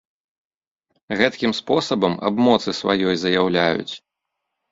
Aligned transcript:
Гэткім 1.19 1.51
спосабам 1.59 2.15
аб 2.29 2.35
моцы 2.47 2.69
сваёй 2.81 3.15
заяўляюць. 3.25 3.93